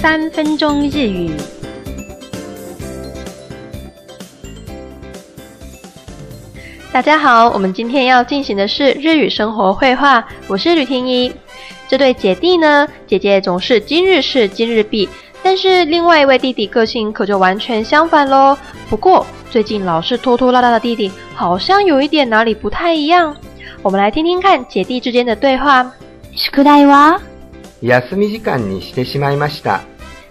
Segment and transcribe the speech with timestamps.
[0.00, 1.30] 三分钟日语。
[6.90, 11.30] 大家好，我们今天要进行的是日语生活绘画，我是吕天一。
[11.86, 15.06] 这对姐弟呢，姐姐总是今日事今日毕，
[15.42, 18.56] 但是另外一位弟弟个性可就完全相反喽。
[18.88, 23.36] 不过最近老是拖拖拉拉的弟弟，好像有一点哪里不太一样。
[23.82, 25.92] 我们来听听看姐弟之间的对话。
[27.82, 29.80] 休み時間にしてしまいました。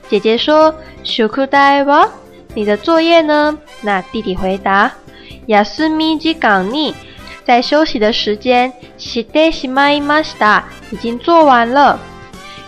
[0.10, 2.08] 姐姐说 s h u k u d i wa，
[2.54, 4.94] 你的作业呢？”那弟弟回答
[5.48, 6.20] ：“Yasumi
[7.46, 12.00] 在休息的时间，shite s h i 已经做完了。”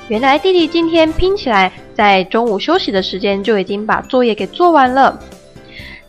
[0.09, 5.19] 原来弟弟今天拼起来，在中午休息的时间就已经把作业给做完了。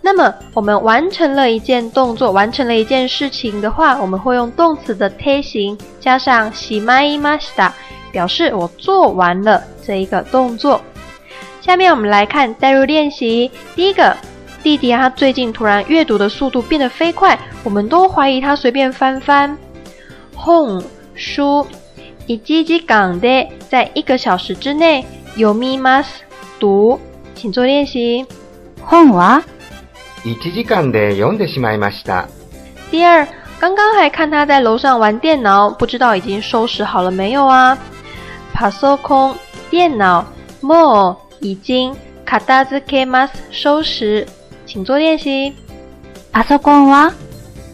[0.01, 7.73] 那么我们完成了一件动作，完成了一件事情的话，我们会用动词的 t 贴形加上 shimai masu a
[8.13, 10.81] 表示我做完了这一个动作。
[11.61, 13.51] 下面我们来看代入练习。
[13.75, 14.15] 第一个，
[14.63, 19.57] 弟弟他最近突然阅读的速度变得飞快，我们都怀疑他随便翻翻。
[20.37, 21.67] home 书
[22.27, 25.05] 一時間讲的，在一个小时之内
[25.37, 26.05] 有密码
[26.61, 27.01] 读，
[27.35, 28.25] 请做练习。
[28.89, 29.43] home 啊。
[30.25, 32.25] 一時間的読んでしまいました。
[32.93, 33.27] 第二，
[33.59, 37.77] 刚刚还看他在楼上玩电脑，不知道已经收拾好了没有啊？
[38.55, 39.37] パソコン、
[39.71, 40.27] 电脑、
[40.63, 44.27] もう、已经、片付けます、收拾，
[44.67, 45.53] 请做练习。
[46.31, 47.13] パソコンは、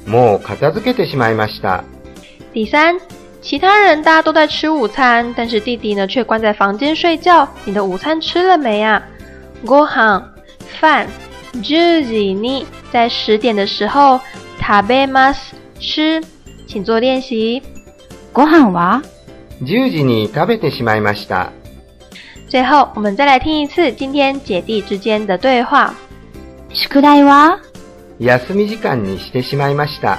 [0.06, 1.84] もう片づけてしまいました。
[2.54, 2.96] 第三，
[3.42, 7.46] 其他人大都在吃午餐，但是弟弟呢，却关在房间睡觉。
[7.64, 9.02] 你的午餐吃了没啊？
[9.64, 10.22] ご飯、
[10.80, 11.06] 饭、
[11.54, 14.20] ジュージニ、在十点的时候
[14.60, 16.22] 食べます、吃，
[16.66, 17.62] 请做练习。
[18.32, 19.02] ご飯は。
[19.66, 21.52] 十時に食べてしまいました。
[22.48, 25.94] 最后，我们再来听一次今天姐弟之间的对话。
[26.72, 27.58] 宿題は
[28.20, 30.18] 休み時間にしてしまいました。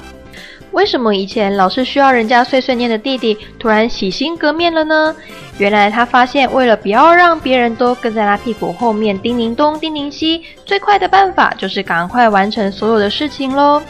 [0.72, 5.16] 为什么以前老是需要人家碎碎念的弟弟，突然洗心革面了呢？
[5.58, 13.82] 原来他发现，为了不要让别人都跟在他屁股后面叮咛东、叮咛西，最快的办法就是赶快完成所有的事情喽。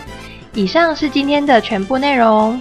[0.53, 2.59] 以上是今天的全部内容。